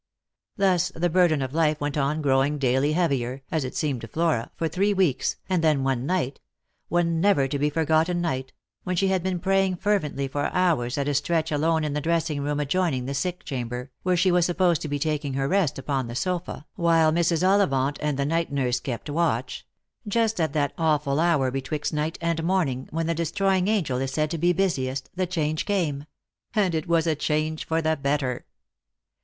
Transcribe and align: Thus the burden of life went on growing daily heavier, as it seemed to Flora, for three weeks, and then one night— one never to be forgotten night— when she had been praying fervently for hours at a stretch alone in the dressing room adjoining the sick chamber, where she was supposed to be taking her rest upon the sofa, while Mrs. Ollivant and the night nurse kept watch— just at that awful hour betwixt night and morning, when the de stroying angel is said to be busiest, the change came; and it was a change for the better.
Thus 0.57 0.91
the 0.95 1.11
burden 1.11 1.43
of 1.43 1.53
life 1.53 1.79
went 1.79 1.95
on 1.95 2.23
growing 2.23 2.57
daily 2.57 2.93
heavier, 2.93 3.43
as 3.51 3.63
it 3.63 3.75
seemed 3.75 4.01
to 4.01 4.07
Flora, 4.07 4.49
for 4.55 4.67
three 4.67 4.95
weeks, 4.95 5.35
and 5.47 5.63
then 5.63 5.83
one 5.83 6.07
night— 6.07 6.39
one 6.89 7.21
never 7.21 7.47
to 7.47 7.59
be 7.59 7.69
forgotten 7.69 8.19
night— 8.19 8.51
when 8.83 8.95
she 8.95 9.09
had 9.09 9.21
been 9.21 9.37
praying 9.39 9.75
fervently 9.75 10.27
for 10.27 10.47
hours 10.53 10.97
at 10.97 11.07
a 11.07 11.13
stretch 11.13 11.51
alone 11.51 11.83
in 11.83 11.93
the 11.93 12.01
dressing 12.01 12.41
room 12.41 12.59
adjoining 12.59 13.05
the 13.05 13.13
sick 13.13 13.43
chamber, 13.43 13.91
where 14.01 14.17
she 14.17 14.31
was 14.31 14.43
supposed 14.47 14.81
to 14.81 14.87
be 14.87 14.97
taking 14.97 15.35
her 15.35 15.47
rest 15.47 15.77
upon 15.77 16.07
the 16.07 16.15
sofa, 16.15 16.65
while 16.73 17.11
Mrs. 17.11 17.47
Ollivant 17.47 17.99
and 18.01 18.17
the 18.17 18.25
night 18.25 18.51
nurse 18.51 18.79
kept 18.79 19.07
watch— 19.07 19.67
just 20.07 20.41
at 20.41 20.53
that 20.53 20.73
awful 20.79 21.19
hour 21.19 21.51
betwixt 21.51 21.93
night 21.93 22.17
and 22.21 22.43
morning, 22.43 22.87
when 22.89 23.05
the 23.05 23.13
de 23.13 23.21
stroying 23.25 23.67
angel 23.69 23.99
is 24.01 24.09
said 24.09 24.31
to 24.31 24.39
be 24.39 24.51
busiest, 24.51 25.11
the 25.13 25.27
change 25.27 25.63
came; 25.63 26.07
and 26.55 26.73
it 26.73 26.87
was 26.87 27.05
a 27.05 27.13
change 27.13 27.65
for 27.67 27.83
the 27.83 27.95
better. 27.95 28.47